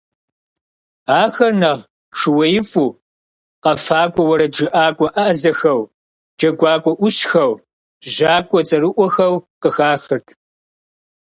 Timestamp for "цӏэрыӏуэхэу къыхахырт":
8.67-10.27